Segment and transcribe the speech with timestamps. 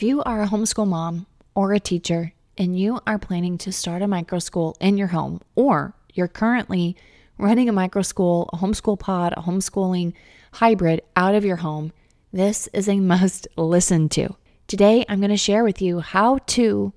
[0.00, 4.00] If you are a homeschool mom or a teacher and you are planning to start
[4.00, 6.96] a micro school in your home, or you're currently
[7.36, 10.14] running a micro school, a homeschool pod, a homeschooling
[10.54, 11.92] hybrid out of your home,
[12.32, 14.34] this is a must listen to.
[14.68, 16.94] Today, I'm going to share with you how to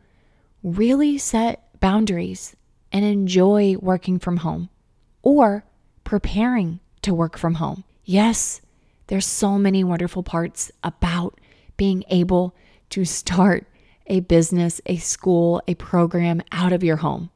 [0.64, 2.56] really set boundaries
[2.94, 4.70] and enjoy working from home
[5.24, 5.66] or
[6.06, 7.84] preparing to work from home.
[8.06, 8.62] Yes,
[9.08, 11.38] there's so many wonderful parts about
[11.76, 12.56] being able
[12.94, 13.66] to start
[14.06, 17.32] a business, a school, a program out of your home.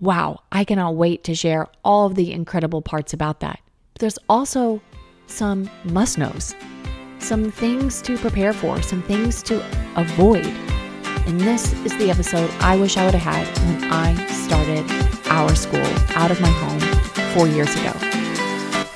[0.00, 3.60] Wow, I cannot wait to share all of the incredible parts about that.
[3.94, 4.82] But there's also
[5.28, 6.52] some must knows,
[7.20, 9.64] some things to prepare for, some things to
[9.94, 10.46] avoid.
[11.28, 14.84] And this is the episode I wish I would have had when I started
[15.30, 16.80] our school out of my home
[17.34, 18.17] four years ago.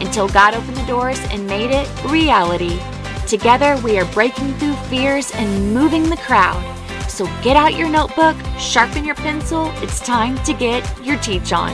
[0.00, 2.78] until God opened the doors and made it reality.
[3.26, 6.62] Together, we are breaking through fears and moving the crowd.
[7.10, 9.70] So get out your notebook, sharpen your pencil.
[9.76, 11.72] It's time to get your teach on.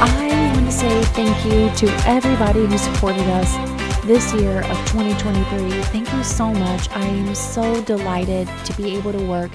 [0.00, 3.56] I want to say thank you to everybody who supported us
[4.04, 5.70] this year of 2023.
[5.82, 6.88] Thank you so much.
[6.90, 9.50] I am so delighted to be able to work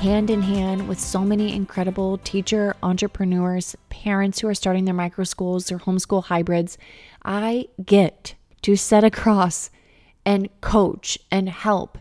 [0.00, 5.24] hand in hand with so many incredible teacher entrepreneurs, parents who are starting their micro
[5.24, 6.78] schools or homeschool hybrids.
[7.22, 9.68] I get to set across
[10.24, 11.98] and coach and help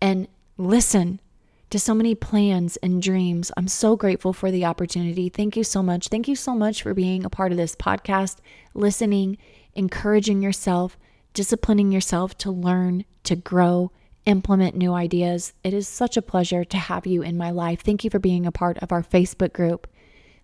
[0.00, 1.20] and listen
[1.68, 3.52] to so many plans and dreams.
[3.54, 5.28] I'm so grateful for the opportunity.
[5.28, 6.08] Thank you so much.
[6.08, 8.38] Thank you so much for being a part of this podcast,
[8.72, 9.36] listening,
[9.74, 10.96] encouraging yourself,
[11.34, 13.92] disciplining yourself to learn, to grow,
[14.26, 15.52] implement new ideas.
[15.64, 17.82] It is such a pleasure to have you in my life.
[17.82, 19.86] Thank you for being a part of our Facebook group.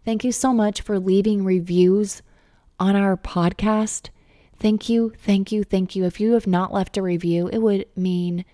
[0.04, 2.22] Thank you so much for leaving reviews
[2.80, 4.08] on our podcast.
[4.58, 6.04] Thank you, thank you, thank you.
[6.04, 8.44] If you have not left a review, it would mean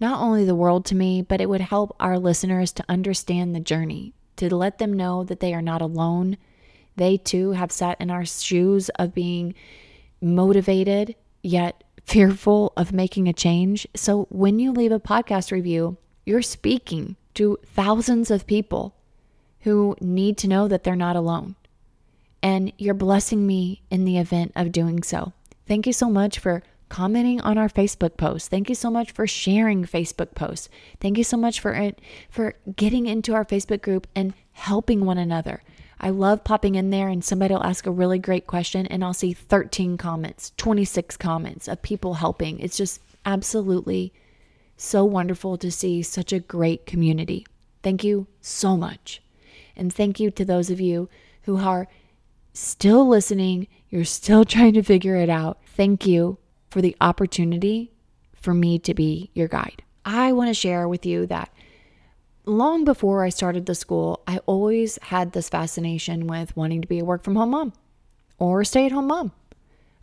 [0.00, 3.60] not only the world to me, but it would help our listeners to understand the
[3.60, 6.36] journey, to let them know that they are not alone.
[6.94, 9.54] They too have sat in our shoes of being
[10.20, 13.86] motivated, yet fearful of making a change.
[13.94, 18.94] So when you leave a podcast review, you're speaking to thousands of people
[19.60, 21.54] who need to know that they're not alone.
[22.42, 25.34] And you're blessing me in the event of doing so.
[25.66, 28.48] Thank you so much for commenting on our Facebook posts.
[28.48, 30.70] Thank you so much for sharing Facebook posts.
[31.00, 31.92] Thank you so much for
[32.30, 35.62] for getting into our Facebook group and helping one another.
[36.00, 39.14] I love popping in there and somebody will ask a really great question and I'll
[39.14, 42.60] see 13 comments, 26 comments of people helping.
[42.60, 44.12] It's just absolutely
[44.76, 47.46] so wonderful to see such a great community.
[47.82, 49.20] Thank you so much.
[49.76, 51.08] And thank you to those of you
[51.42, 51.88] who are
[52.52, 55.58] still listening, you're still trying to figure it out.
[55.64, 56.38] Thank you
[56.70, 57.92] for the opportunity
[58.34, 59.82] for me to be your guide.
[60.04, 61.50] I want to share with you that
[62.48, 66.98] long before I started the school, I always had this fascination with wanting to be
[66.98, 67.72] a work from home mom
[68.38, 69.32] or stay at home mom.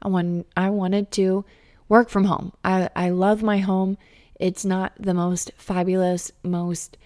[0.01, 1.45] I want I wanted to
[1.89, 2.53] work from home.
[2.63, 3.97] I, I love my home.
[4.39, 6.97] It's not the most fabulous, most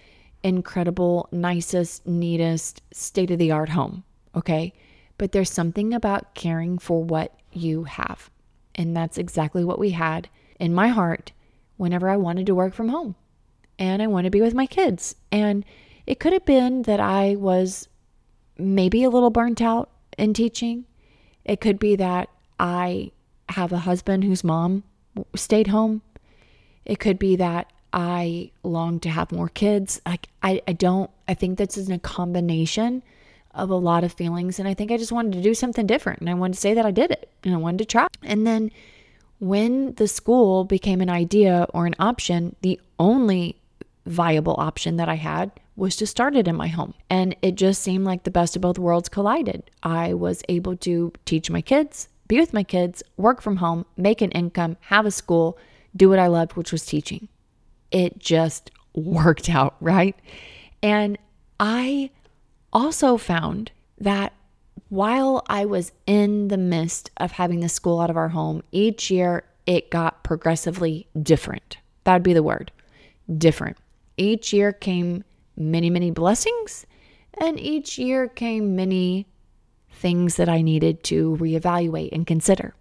[0.42, 4.04] incredible, nicest, neatest, state of the art home.
[4.34, 4.74] Okay
[5.20, 8.30] but there's something about caring for what you have.
[8.74, 11.32] And that's exactly what we had in my heart
[11.76, 13.16] whenever I wanted to work from home
[13.80, 15.16] and I want to be with my kids.
[15.32, 15.64] And
[16.06, 17.88] it could have been that I was
[18.58, 20.84] maybe a little burnt out in teaching.
[21.44, 22.28] It could be that
[22.60, 23.10] I
[23.48, 24.84] have a husband whose mom
[25.34, 26.02] stayed home.
[26.84, 30.00] It could be that I long to have more kids.
[30.06, 33.02] Like I, I don't I think this is a combination
[33.52, 34.58] of a lot of feelings.
[34.58, 36.20] And I think I just wanted to do something different.
[36.20, 38.06] And I wanted to say that I did it and I wanted to try.
[38.22, 38.70] And then
[39.40, 43.59] when the school became an idea or an option, the only
[44.10, 46.94] viable option that I had was to start it in my home.
[47.08, 49.70] And it just seemed like the best of both worlds collided.
[49.82, 54.20] I was able to teach my kids, be with my kids, work from home, make
[54.20, 55.58] an income, have a school,
[55.96, 57.28] do what I loved, which was teaching.
[57.90, 60.16] It just worked out, right?
[60.82, 61.16] And
[61.58, 62.10] I
[62.72, 64.32] also found that
[64.88, 69.10] while I was in the midst of having the school out of our home, each
[69.10, 71.76] year it got progressively different.
[72.04, 72.72] That'd be the word
[73.38, 73.76] different.
[74.20, 75.24] Each year came
[75.56, 76.84] many, many blessings,
[77.38, 79.26] and each year came many
[79.90, 82.74] things that I needed to reevaluate and consider.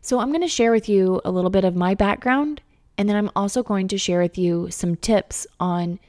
[0.00, 2.62] So, I'm going to share with you a little bit of my background,
[2.96, 6.00] and then I'm also going to share with you some tips on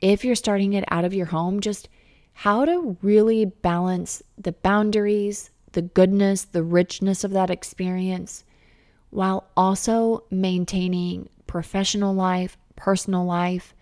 [0.00, 1.90] if you're starting it out of your home, just
[2.32, 8.42] how to really balance the boundaries, the goodness, the richness of that experience,
[9.10, 13.74] while also maintaining professional life, personal life,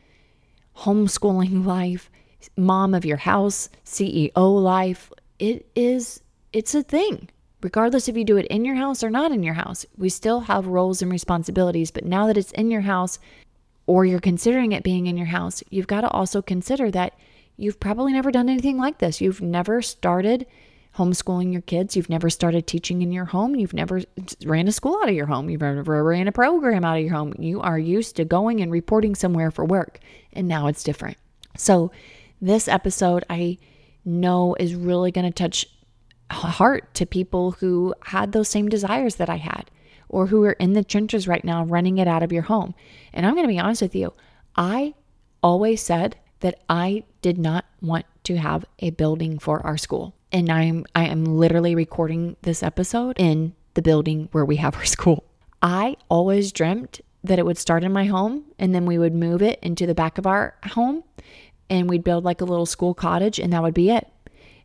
[0.81, 2.11] homeschooling life,
[2.57, 5.13] mom of your house, CEO life.
[5.39, 6.21] It is,
[6.53, 7.29] it's a thing.
[7.63, 10.41] Regardless if you do it in your house or not in your house, we still
[10.41, 11.91] have roles and responsibilities.
[11.91, 13.19] But now that it's in your house
[13.87, 17.19] or you're considering it being in your house, you've got to also consider that
[17.57, 19.21] you've probably never done anything like this.
[19.21, 20.47] You've never started
[20.97, 21.97] homeschooling your kids.
[21.97, 23.55] You've never started teaching in your home.
[23.55, 24.01] You've never
[24.45, 25.49] ran a school out of your home.
[25.49, 27.35] You've never ran a program out of your home.
[27.39, 30.01] You are used to going and reporting somewhere for work,
[30.33, 31.17] and now it's different.
[31.57, 31.91] So,
[32.41, 33.59] this episode I
[34.05, 35.67] know is really going to touch
[36.31, 39.71] heart to people who had those same desires that I had
[40.09, 42.75] or who are in the trenches right now running it out of your home.
[43.13, 44.13] And I'm going to be honest with you,
[44.57, 44.95] I
[45.43, 50.15] always said that I did not want to have a building for our school.
[50.33, 54.85] And I'm I am literally recording this episode in the building where we have our
[54.97, 55.25] school.
[55.63, 59.43] I always dreamt that it would start in my home and then we would move
[59.43, 61.05] it into the back of our home
[61.69, 64.09] and we'd build like a little school cottage and that would be it.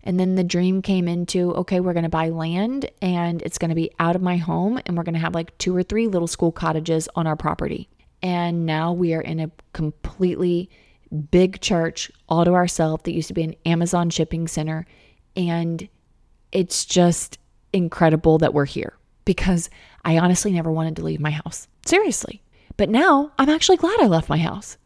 [0.04, 3.70] And then the dream came into okay, we're going to buy land and it's going
[3.70, 6.08] to be out of my home and we're going to have like two or three
[6.08, 7.90] little school cottages on our property.
[8.22, 10.70] And now we are in a completely
[11.32, 14.86] big church all to ourselves that used to be an Amazon shipping center.
[15.36, 15.88] And
[16.52, 17.38] it's just
[17.74, 19.70] incredible that we're here because
[20.04, 21.68] I honestly never wanted to leave my house.
[21.86, 22.42] Seriously.
[22.78, 24.78] But now I'm actually glad I left my house.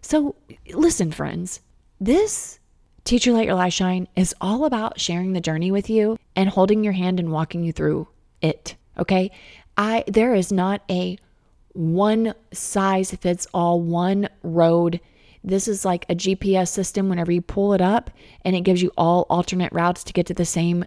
[0.00, 0.34] So
[0.72, 1.60] listen, friends,
[2.00, 2.58] this
[3.04, 6.84] Teacher Let Your Light Shine is all about sharing the journey with you and holding
[6.84, 8.08] your hand and walking you through
[8.40, 8.76] it.
[8.98, 9.30] Okay.
[9.76, 11.18] I, there is not a
[11.72, 15.00] one size fits all, one road
[15.44, 18.10] this is like a GPS system whenever you pull it up
[18.44, 20.84] and it gives you all alternate routes to get to the same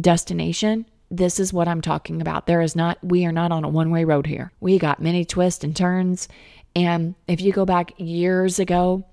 [0.00, 0.86] destination.
[1.10, 2.46] This is what I'm talking about.
[2.46, 4.52] There is not, we are not on a one way road here.
[4.60, 6.28] We got many twists and turns.
[6.74, 9.04] And if you go back years ago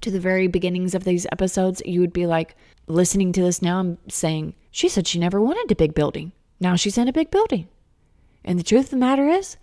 [0.00, 3.80] to the very beginnings of these episodes, you would be like listening to this now
[3.80, 6.32] and saying, she said she never wanted a big building.
[6.60, 7.68] Now she's in a big building.
[8.44, 9.56] And the truth of the matter is,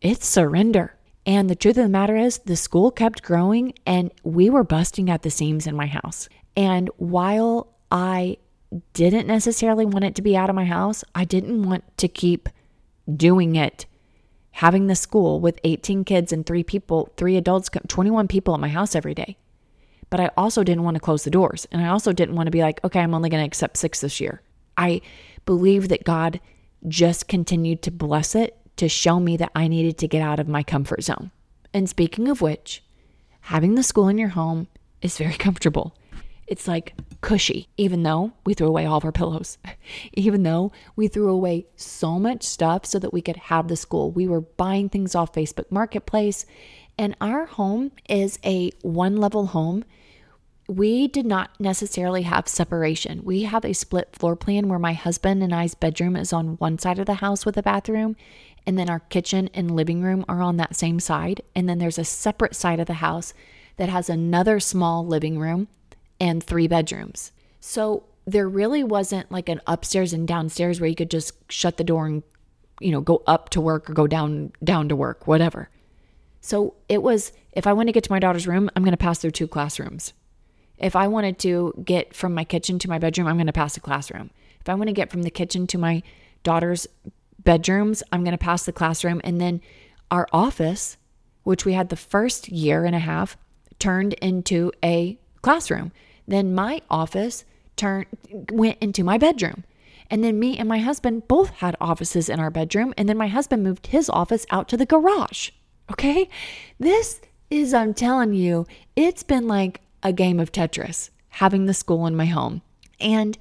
[0.00, 0.94] it's surrender.
[1.26, 5.10] And the truth of the matter is, the school kept growing and we were busting
[5.10, 6.28] at the seams in my house.
[6.56, 8.38] And while I
[8.94, 12.48] didn't necessarily want it to be out of my house, I didn't want to keep
[13.14, 13.86] doing it.
[14.52, 18.68] Having the school with 18 kids and three people, three adults, 21 people at my
[18.68, 19.36] house every day.
[20.08, 21.66] But I also didn't want to close the doors.
[21.70, 24.00] And I also didn't want to be like, okay, I'm only going to accept six
[24.00, 24.42] this year.
[24.76, 25.02] I
[25.46, 26.40] believe that God
[26.88, 30.48] just continued to bless it to show me that I needed to get out of
[30.48, 31.30] my comfort zone.
[31.74, 32.82] And speaking of which,
[33.42, 34.68] having the school in your home
[35.02, 35.94] is very comfortable.
[36.46, 39.58] It's like cushy, even though we threw away all of our pillows,
[40.14, 44.10] even though we threw away so much stuff so that we could have the school.
[44.10, 46.46] We were buying things off Facebook Marketplace,
[46.96, 49.84] and our home is a one level home
[50.70, 53.22] we did not necessarily have separation.
[53.24, 56.78] We have a split floor plan where my husband and I's bedroom is on one
[56.78, 58.14] side of the house with a bathroom,
[58.66, 61.42] and then our kitchen and living room are on that same side.
[61.54, 63.34] And then there's a separate side of the house
[63.76, 65.68] that has another small living room
[66.20, 67.32] and three bedrooms.
[67.60, 71.84] So there really wasn't like an upstairs and downstairs where you could just shut the
[71.84, 72.22] door and
[72.80, 75.68] you know go up to work or go down down to work, whatever.
[76.40, 78.96] So it was if I want to get to my daughter's room, I'm going to
[78.96, 80.12] pass through two classrooms.
[80.78, 83.76] If I wanted to get from my kitchen to my bedroom, I'm going to pass
[83.76, 84.30] a classroom.
[84.60, 86.02] If I want to get from the kitchen to my
[86.42, 86.86] daughter's
[87.44, 89.20] bedrooms, I'm going to pass the classroom.
[89.24, 89.60] And then
[90.10, 90.96] our office,
[91.42, 93.36] which we had the first year and a half,
[93.78, 95.92] turned into a classroom.
[96.26, 97.44] Then my office
[97.76, 98.06] turned
[98.52, 99.64] went into my bedroom.
[100.10, 102.92] And then me and my husband both had offices in our bedroom.
[102.98, 105.50] And then my husband moved his office out to the garage.
[105.90, 106.28] Okay?
[106.78, 108.66] This is, I'm telling you,
[108.96, 112.62] it's been like a game of Tetris having the school in my home.
[112.98, 113.38] And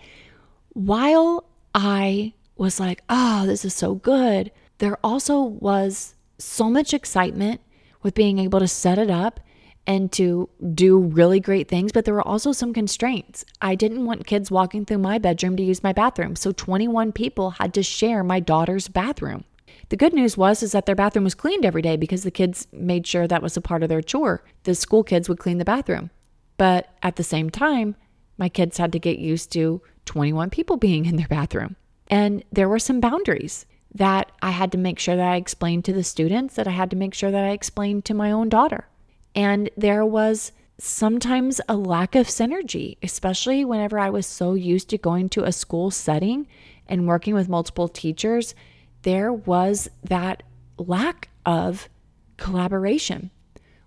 [0.74, 7.62] while I was like, oh, this is so good, there also was so much excitement
[8.02, 9.40] with being able to set it up
[9.88, 13.44] and to do really great things, but there were also some constraints.
[13.62, 17.52] I didn't want kids walking through my bedroom to use my bathroom, so 21 people
[17.52, 19.46] had to share my daughter's bathroom.
[19.90, 22.68] The good news was is that their bathroom was cleaned every day because the kids
[22.72, 24.44] made sure that was a part of their chore.
[24.64, 26.12] The school kids would clean the bathroom.
[26.58, 27.96] But at the same time,
[28.38, 31.76] my kids had to get used to 21 people being in their bathroom.
[32.10, 35.94] And there were some boundaries that I had to make sure that I explained to
[35.94, 38.88] the students, that I had to make sure that I explained to my own daughter.
[39.36, 44.98] And there was sometimes a lack of synergy, especially whenever I was so used to
[44.98, 46.48] going to a school setting
[46.88, 48.56] and working with multiple teachers.
[49.04, 50.44] There was that
[50.78, 51.90] lack of
[52.38, 53.32] collaboration,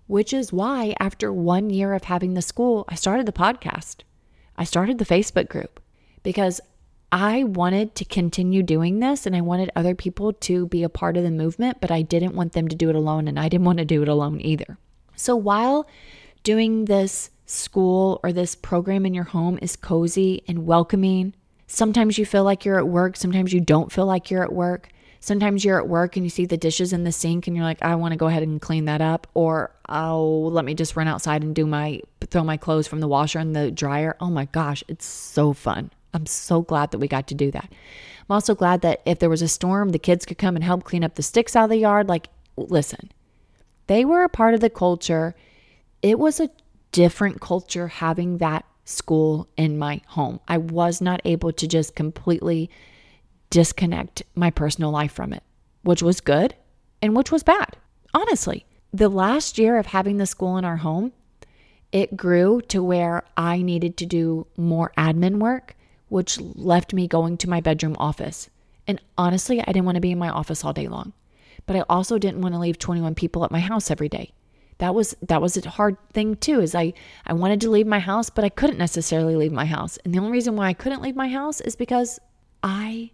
[0.07, 4.01] which is why, after one year of having the school, I started the podcast.
[4.55, 5.79] I started the Facebook group
[6.21, 6.61] because
[7.13, 11.15] I wanted to continue doing this and I wanted other people to be a part
[11.15, 13.67] of the movement, but I didn't want them to do it alone and I didn't
[13.67, 14.79] want to do it alone either.
[15.15, 15.87] So while
[16.41, 21.35] doing this school or this program in your home is cozy and welcoming,
[21.67, 24.89] sometimes you feel like you're at work, sometimes you don't feel like you're at work.
[25.19, 27.83] Sometimes you're at work and you see the dishes in the sink and you're like,
[27.83, 29.27] I want to go ahead and clean that up.
[29.35, 32.01] Or, oh, let me just run outside and do my,
[32.31, 34.17] throw my clothes from the washer in the dryer.
[34.19, 35.91] Oh my gosh, it's so fun.
[36.13, 37.69] I'm so glad that we got to do that.
[37.71, 40.83] I'm also glad that if there was a storm, the kids could come and help
[40.83, 42.07] clean up the sticks out of the yard.
[42.07, 43.11] Like, listen,
[43.87, 45.35] they were a part of the culture.
[46.01, 46.49] It was a
[46.91, 50.39] different culture having that school in my home.
[50.47, 52.69] I was not able to just completely
[53.49, 55.43] disconnect my personal life from it,
[55.83, 56.55] which was good
[57.01, 57.77] and which was bad.
[58.13, 61.13] Honestly, the last year of having the school in our home,
[61.91, 65.75] it grew to where I needed to do more admin work,
[66.13, 68.49] which left me going to my bedroom office.
[68.87, 71.13] And honestly, I didn't want to be in my office all day long
[71.65, 74.33] but I also didn't want to leave 21 people at my house every day.
[74.79, 76.93] That was that was a hard thing too is I
[77.25, 79.97] I wanted to leave my house but I couldn't necessarily leave my house.
[80.03, 82.19] And the only reason why I couldn't leave my house is because
[82.61, 83.11] I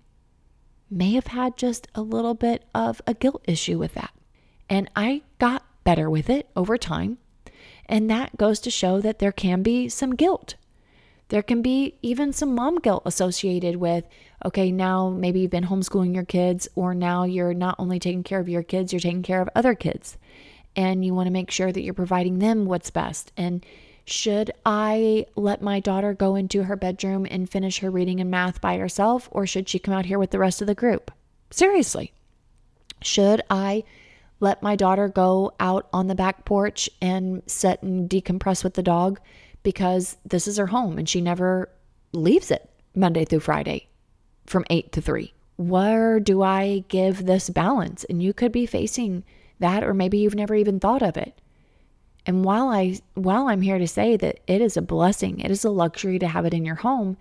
[0.90, 4.12] may have had just a little bit of a guilt issue with that.
[4.70, 7.18] And I got better with it over time.
[7.86, 10.56] And that goes to show that there can be some guilt
[11.30, 14.04] there can be even some mom guilt associated with,
[14.46, 18.40] okay, now maybe you've been homeschooling your kids, or now you're not only taking care
[18.40, 20.18] of your kids, you're taking care of other kids.
[20.76, 23.32] And you want to make sure that you're providing them what's best.
[23.38, 23.66] And
[24.06, 28.60] should I let my daughter go into her bedroom and finish her reading and math
[28.60, 31.12] by herself, or should she come out here with the rest of the group?
[31.52, 32.12] Seriously.
[33.02, 33.84] Should I
[34.40, 38.84] let my daughter go out on the back porch and sit and decompress with the
[38.84, 39.20] dog?
[39.64, 41.70] Because this is her home and she never
[42.12, 43.88] leaves it Monday through Friday
[44.46, 45.34] from 8 to 3.
[45.58, 48.06] Where do I give this balance?
[48.06, 49.24] And you could be facing
[49.60, 51.40] that or maybe you've never even thought of it.
[52.26, 55.66] And while I while I'm here to say that it is a blessing, it is
[55.66, 57.18] a luxury to have it in your home,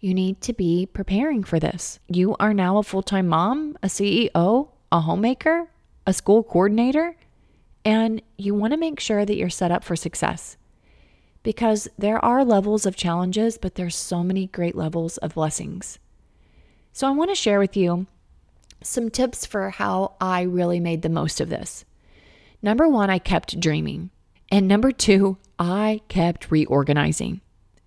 [0.00, 1.98] you need to be preparing for this.
[2.08, 5.68] You are now a full-time mom, a CEO, a homemaker,
[6.06, 7.16] a school coordinator,
[7.84, 10.56] and you want to make sure that you're set up for success
[11.42, 15.98] because there are levels of challenges, but there's so many great levels of blessings.
[16.92, 18.06] So I want to share with you
[18.82, 21.84] some tips for how I really made the most of this.
[22.62, 24.10] Number one, I kept dreaming.
[24.50, 27.40] And number two, I kept reorganizing.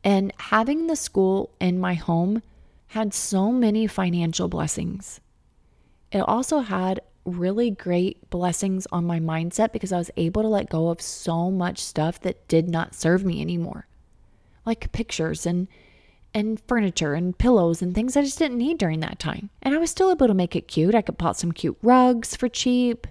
[0.04, 2.42] And having the school in my home
[2.88, 5.20] had so many financial blessings.
[6.12, 10.70] It also had really great blessings on my mindset because I was able to let
[10.70, 13.88] go of so much stuff that did not serve me anymore.
[14.66, 15.68] Like pictures and
[16.34, 19.52] and furniture and pillows and things I just didn't need during that time.
[19.62, 20.96] And I was still able to make it cute.
[20.96, 23.06] I could bought some cute rugs for cheap.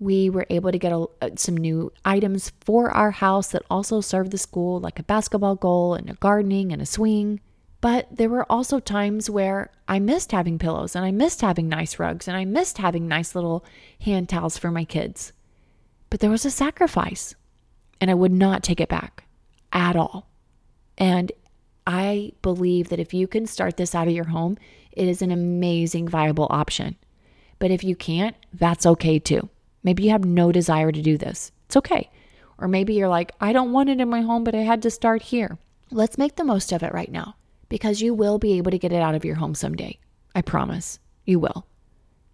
[0.00, 4.00] We were able to get a, uh, some new items for our house that also
[4.00, 7.40] served the school, like a basketball goal and a gardening and a swing.
[7.80, 11.98] But there were also times where I missed having pillows and I missed having nice
[11.98, 13.64] rugs and I missed having nice little
[14.00, 15.32] hand towels for my kids.
[16.10, 17.34] But there was a sacrifice
[18.00, 19.24] and I would not take it back
[19.72, 20.26] at all.
[20.96, 21.30] And
[21.86, 24.58] I believe that if you can start this out of your home,
[24.90, 26.96] it is an amazing, viable option.
[27.60, 29.48] But if you can't, that's okay too.
[29.84, 31.52] Maybe you have no desire to do this.
[31.66, 32.10] It's okay.
[32.58, 34.90] Or maybe you're like, I don't want it in my home, but I had to
[34.90, 35.58] start here.
[35.92, 37.36] Let's make the most of it right now
[37.68, 39.98] because you will be able to get it out of your home someday.
[40.34, 41.66] I promise you will.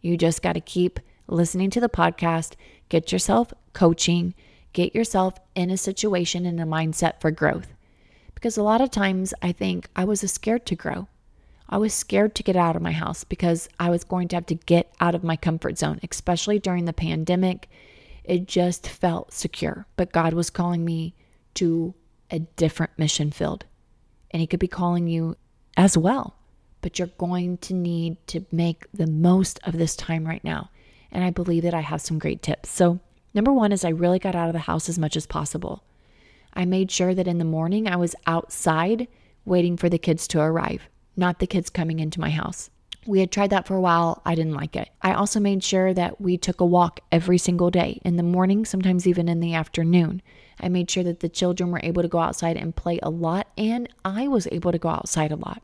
[0.01, 2.55] You just got to keep listening to the podcast,
[2.89, 4.35] get yourself coaching,
[4.73, 7.73] get yourself in a situation and a mindset for growth.
[8.35, 11.09] Because a lot of times I think I was scared to grow.
[11.69, 14.47] I was scared to get out of my house because I was going to have
[14.47, 17.71] to get out of my comfort zone, especially during the pandemic.
[18.23, 19.87] It just felt secure.
[19.97, 21.15] But God was calling me
[21.55, 21.95] to
[22.31, 23.65] a different mission field.
[24.35, 25.37] And He could be calling you
[25.79, 26.35] as well.
[26.83, 30.69] But you're going to need to make the most of this time right now.
[31.11, 32.69] And I believe that I have some great tips.
[32.69, 33.01] So,
[33.33, 35.83] number one is I really got out of the house as much as possible.
[36.53, 39.09] I made sure that in the morning I was outside
[39.45, 42.71] waiting for the kids to arrive, not the kids coming into my house.
[43.07, 44.23] We had tried that for a while.
[44.25, 44.89] I didn't like it.
[45.03, 48.65] I also made sure that we took a walk every single day in the morning,
[48.65, 50.23] sometimes even in the afternoon.
[50.61, 53.49] I made sure that the children were able to go outside and play a lot,
[53.59, 55.63] and I was able to go outside a lot.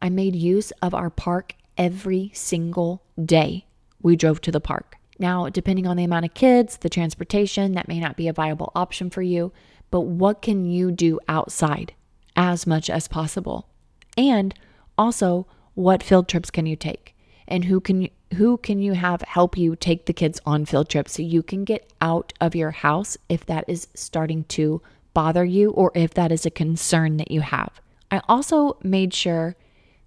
[0.00, 3.66] I made use of our park every single day
[4.02, 4.96] we drove to the park.
[5.18, 8.72] Now, depending on the amount of kids, the transportation, that may not be a viable
[8.74, 9.52] option for you,
[9.90, 11.94] but what can you do outside
[12.34, 13.68] as much as possible?
[14.16, 14.54] And
[14.98, 17.14] also, what field trips can you take?
[17.46, 20.88] And who can you, who can you have help you take the kids on field
[20.88, 24.80] trips so you can get out of your house if that is starting to
[25.12, 27.80] bother you or if that is a concern that you have.
[28.10, 29.56] I also made sure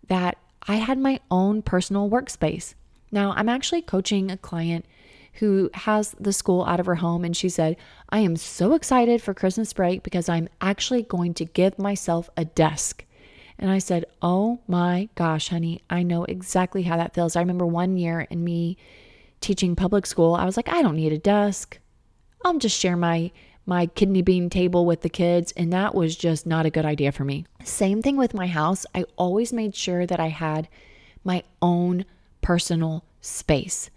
[0.07, 2.73] that I had my own personal workspace.
[3.11, 4.85] Now, I'm actually coaching a client
[5.33, 7.23] who has the school out of her home.
[7.23, 7.77] And she said,
[8.09, 12.45] I am so excited for Christmas break because I'm actually going to give myself a
[12.45, 13.05] desk.
[13.59, 17.35] And I said, Oh my gosh, honey, I know exactly how that feels.
[17.35, 18.77] I remember one year in me
[19.41, 21.79] teaching public school, I was like, I don't need a desk.
[22.43, 23.31] I'll just share my
[23.65, 27.11] my kidney bean table with the kids and that was just not a good idea
[27.11, 27.45] for me.
[27.65, 28.85] Same thing with my house.
[28.95, 30.69] I always made sure that I had
[31.25, 32.05] my own
[32.41, 33.89] personal space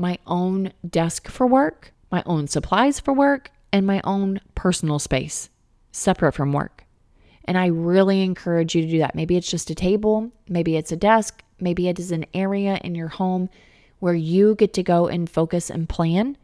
[0.00, 5.50] my own desk for work, my own supplies for work, and my own personal space
[5.92, 6.86] separate from work.
[7.44, 9.14] And I really encourage you to do that.
[9.14, 12.94] Maybe it's just a table, maybe it's a desk, maybe it is an area in
[12.94, 13.48] your home
[13.98, 16.36] where you get to go and focus and plan.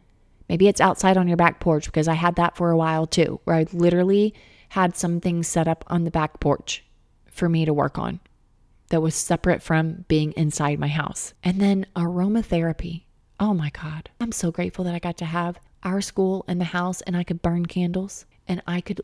[0.49, 3.41] Maybe it's outside on your back porch because I had that for a while too,
[3.45, 4.35] where I literally
[4.71, 6.85] had some things set up on the back porch
[7.27, 8.21] for me to work on
[8.89, 11.35] that was separate from being inside my house.
[11.43, 13.03] And then aromatherapy.
[13.41, 14.11] Oh my God.
[14.21, 17.25] I'm so grateful that I got to have our school and the house and I
[17.25, 19.01] could burn candles and I could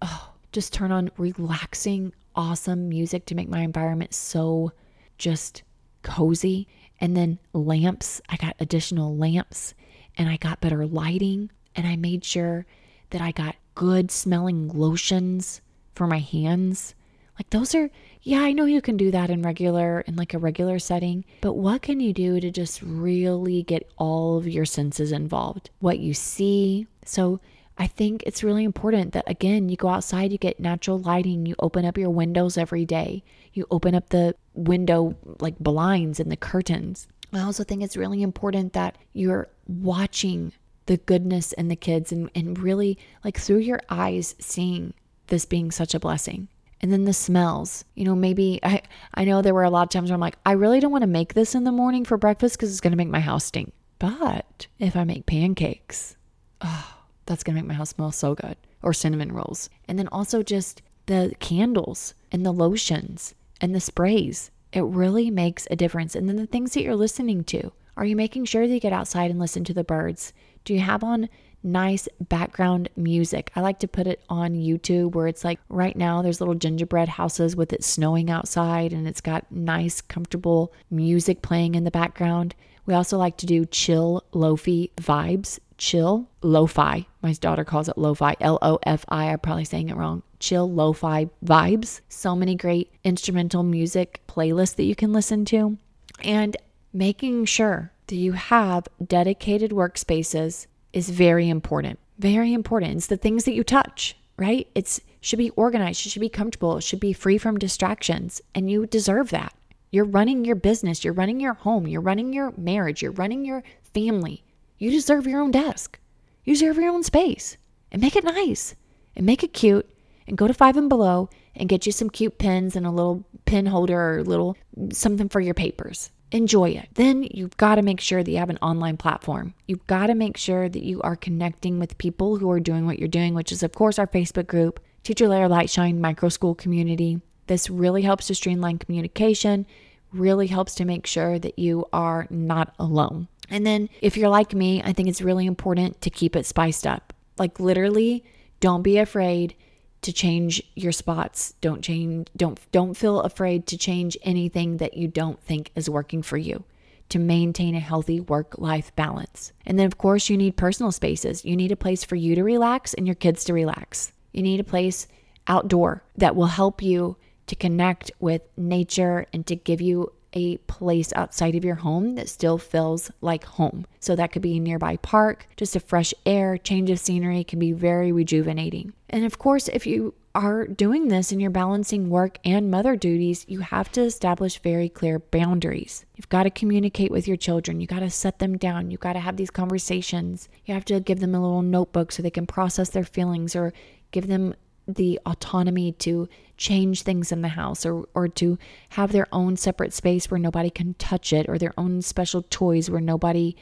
[0.00, 4.72] oh, just turn on relaxing, awesome music to make my environment so
[5.18, 5.62] just
[6.02, 6.66] cozy.
[6.98, 9.74] And then lamps, I got additional lamps
[10.16, 12.64] and I got better lighting and I made sure
[13.10, 15.60] that I got good smelling lotions
[15.94, 16.94] for my hands.
[17.38, 17.90] Like those are
[18.22, 21.52] yeah, I know you can do that in regular, in like a regular setting, but
[21.52, 25.68] what can you do to just really get all of your senses involved?
[25.80, 26.86] What you see.
[27.04, 27.40] So
[27.78, 31.54] I think it's really important that again, you go outside, you get natural lighting, you
[31.58, 36.36] open up your windows every day, you open up the window like blinds and the
[36.36, 37.06] curtains.
[37.32, 40.52] I also think it's really important that you're watching
[40.86, 44.94] the goodness in the kids and, and really like through your eyes seeing
[45.26, 46.48] this being such a blessing.
[46.80, 47.84] And then the smells.
[47.94, 48.82] You know, maybe I
[49.14, 51.02] I know there were a lot of times where I'm like, I really don't want
[51.02, 53.46] to make this in the morning for breakfast because it's going to make my house
[53.46, 53.72] stink.
[53.98, 56.16] But if I make pancakes,
[56.60, 56.95] oh,
[57.26, 58.56] that's going to make my house smell so good.
[58.82, 59.68] Or cinnamon rolls.
[59.88, 64.50] And then also just the candles and the lotions and the sprays.
[64.72, 66.14] It really makes a difference.
[66.14, 67.72] And then the things that you're listening to.
[67.96, 70.32] Are you making sure that you get outside and listen to the birds?
[70.64, 71.28] Do you have on
[71.66, 73.50] nice background music.
[73.56, 77.08] I like to put it on YouTube where it's like right now there's little gingerbread
[77.08, 82.54] houses with it snowing outside and it's got nice, comfortable music playing in the background.
[82.86, 85.58] We also like to do chill lofi vibes.
[85.78, 87.06] Chill lo-fi.
[87.22, 88.36] My daughter calls it lo-fi.
[88.40, 89.24] L-O-F-I.
[89.30, 90.22] I'm probably saying it wrong.
[90.38, 92.00] Chill lo-fi vibes.
[92.08, 95.78] So many great instrumental music playlists that you can listen to.
[96.22, 96.56] And
[96.92, 101.98] making sure that you have dedicated workspaces is very important.
[102.18, 102.96] Very important.
[102.96, 104.66] It's the things that you touch, right?
[104.74, 108.70] It's should be organized, it should be comfortable, it should be free from distractions, and
[108.70, 109.52] you deserve that.
[109.90, 113.64] You're running your business, you're running your home, you're running your marriage, you're running your
[113.82, 114.44] family.
[114.78, 115.98] You deserve your own desk.
[116.44, 117.56] You deserve your own space.
[117.90, 118.74] And make it nice.
[119.14, 119.88] And make it cute.
[120.26, 123.24] And go to five and below and get you some cute pins and a little
[123.44, 124.56] pin holder or a little
[124.92, 126.88] something for your papers enjoy it.
[126.94, 129.54] Then you've got to make sure that you have an online platform.
[129.66, 132.98] You've got to make sure that you are connecting with people who are doing what
[132.98, 136.28] you're doing, which is, of course, our Facebook group, Teacher Let Your Light Shine Micro
[136.28, 137.20] School Community.
[137.46, 139.66] This really helps to streamline communication,
[140.12, 143.28] really helps to make sure that you are not alone.
[143.50, 146.86] And then if you're like me, I think it's really important to keep it spiced
[146.86, 147.12] up.
[147.38, 148.24] Like literally,
[148.60, 149.54] don't be afraid
[150.02, 151.54] to change your spots.
[151.60, 156.22] Don't change don't don't feel afraid to change anything that you don't think is working
[156.22, 156.64] for you
[157.08, 159.52] to maintain a healthy work-life balance.
[159.64, 161.44] And then of course you need personal spaces.
[161.44, 164.12] You need a place for you to relax and your kids to relax.
[164.32, 165.06] You need a place
[165.46, 171.12] outdoor that will help you to connect with nature and to give you a place
[171.16, 173.86] outside of your home that still feels like home.
[173.98, 177.58] So that could be a nearby park, just a fresh air, change of scenery can
[177.58, 178.92] be very rejuvenating.
[179.08, 183.46] And of course, if you are doing this and you're balancing work and mother duties,
[183.48, 186.04] you have to establish very clear boundaries.
[186.14, 187.80] You've got to communicate with your children.
[187.80, 188.90] You got to set them down.
[188.90, 190.50] You got to have these conversations.
[190.66, 193.72] You have to give them a little notebook so they can process their feelings or
[194.10, 194.54] give them
[194.88, 198.58] the autonomy to change things in the house or, or to
[198.90, 202.88] have their own separate space where nobody can touch it or their own special toys
[202.88, 203.56] where nobody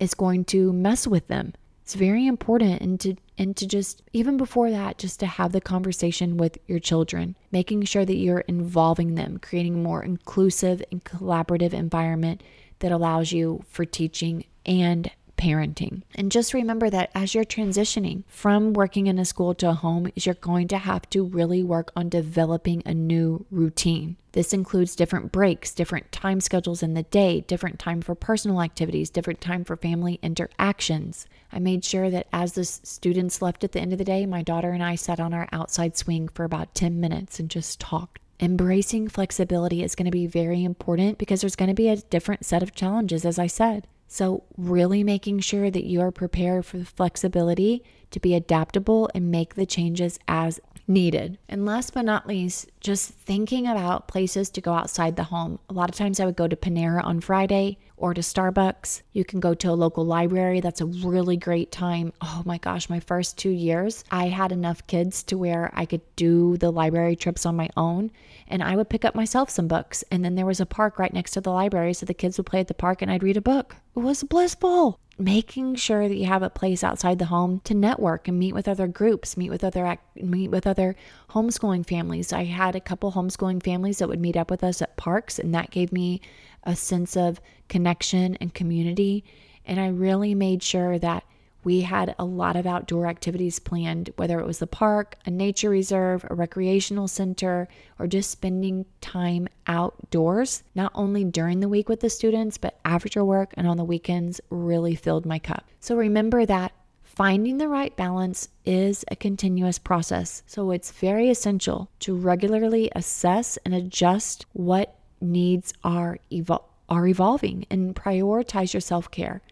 [0.00, 1.52] is going to mess with them.
[1.82, 5.60] It's very important and to and to just even before that just to have the
[5.60, 11.04] conversation with your children, making sure that you're involving them, creating a more inclusive and
[11.04, 12.42] collaborative environment
[12.80, 16.02] that allows you for teaching and parenting.
[16.14, 20.10] And just remember that as you're transitioning from working in a school to a home,
[20.14, 24.16] is you're going to have to really work on developing a new routine.
[24.32, 29.08] This includes different breaks, different time schedules in the day, different time for personal activities,
[29.08, 31.26] different time for family interactions.
[31.50, 34.42] I made sure that as the students left at the end of the day, my
[34.42, 38.18] daughter and I sat on our outside swing for about 10 minutes and just talked.
[38.38, 42.44] Embracing flexibility is going to be very important because there's going to be a different
[42.44, 43.86] set of challenges, as I said.
[44.08, 49.30] So, really making sure that you are prepared for the flexibility to be adaptable and
[49.30, 51.38] make the changes as needed.
[51.48, 55.58] And last but not least, just thinking about places to go outside the home.
[55.68, 59.02] A lot of times I would go to Panera on Friday or to Starbucks.
[59.12, 60.60] You can go to a local library.
[60.60, 62.12] That's a really great time.
[62.20, 66.02] Oh my gosh, my first two years, I had enough kids to where I could
[66.16, 68.10] do the library trips on my own.
[68.48, 70.04] And I would pick up myself some books.
[70.10, 71.94] And then there was a park right next to the library.
[71.94, 73.76] So the kids would play at the park and I'd read a book.
[73.96, 78.28] It was blissful making sure that you have a place outside the home to network
[78.28, 80.94] and meet with other groups meet with other meet with other
[81.30, 84.96] homeschooling families i had a couple homeschooling families that would meet up with us at
[84.96, 86.20] parks and that gave me
[86.66, 89.24] a sense of connection and community.
[89.64, 91.24] And I really made sure that
[91.64, 95.68] we had a lot of outdoor activities planned, whether it was the park, a nature
[95.68, 97.66] reserve, a recreational center,
[97.98, 103.24] or just spending time outdoors, not only during the week with the students, but after
[103.24, 105.64] work and on the weekends really filled my cup.
[105.80, 106.70] So remember that
[107.02, 110.44] finding the right balance is a continuous process.
[110.46, 117.66] So it's very essential to regularly assess and adjust what needs are evol- are evolving
[117.70, 119.42] and prioritize your self-care,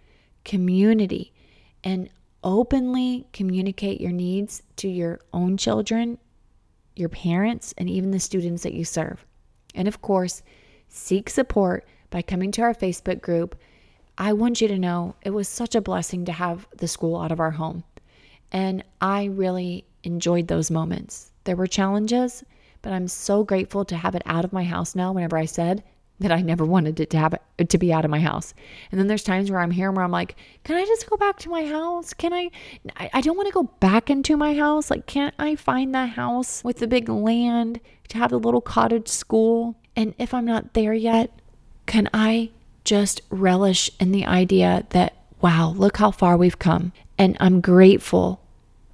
[0.44, 1.33] community,
[1.83, 2.09] and
[2.42, 6.18] openly communicate your needs to your own children,
[6.94, 9.24] your parents, and even the students that you serve.
[9.74, 10.42] And of course,
[10.88, 13.57] seek support by coming to our Facebook group.
[14.16, 17.33] I want you to know it was such a blessing to have the school out
[17.33, 17.83] of our home.
[18.53, 21.33] And I really enjoyed those moments.
[21.42, 22.44] There were challenges,
[22.85, 25.83] but I'm so grateful to have it out of my house now whenever I said
[26.20, 28.53] that I never wanted it to have it, to be out of my house.
[28.92, 31.38] And then there's times where I'm here where I'm like, can I just go back
[31.38, 32.12] to my house?
[32.12, 32.51] Can I
[32.97, 34.90] I, I don't want to go back into my house.
[34.90, 39.09] Like can't I find that house with the big land to have the little cottage
[39.09, 39.77] school?
[39.97, 41.31] And if I'm not there yet,
[41.87, 42.51] can I
[42.85, 46.92] just relish in the idea that wow, look how far we've come.
[47.18, 48.40] And I'm grateful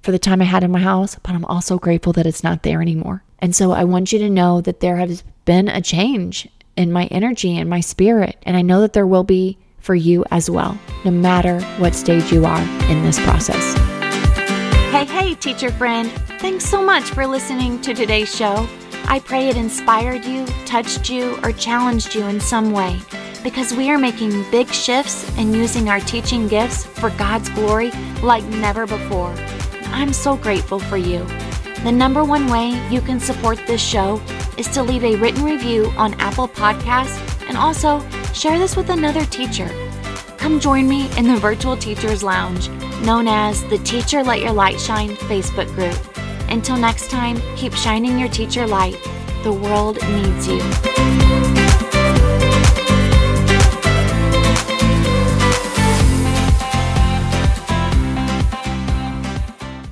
[0.01, 2.63] for the time I had in my house, but I'm also grateful that it's not
[2.63, 3.23] there anymore.
[3.41, 7.05] And so I want you to know that there has been a change in my
[7.05, 8.37] energy and my spirit.
[8.43, 12.31] And I know that there will be for you as well, no matter what stage
[12.31, 13.75] you are in this process.
[14.91, 16.11] Hey, hey, teacher friend.
[16.39, 18.67] Thanks so much for listening to today's show.
[19.05, 22.99] I pray it inspired you, touched you, or challenged you in some way
[23.43, 28.43] because we are making big shifts and using our teaching gifts for God's glory like
[28.45, 29.33] never before.
[29.85, 31.25] I'm so grateful for you.
[31.83, 34.21] The number one way you can support this show
[34.55, 39.25] is to leave a written review on Apple Podcasts and also share this with another
[39.25, 39.67] teacher.
[40.37, 42.69] Come join me in the Virtual Teachers Lounge,
[43.03, 45.97] known as the Teacher Let Your Light Shine Facebook group.
[46.51, 48.97] Until next time, keep shining your teacher light.
[49.43, 51.60] The world needs you.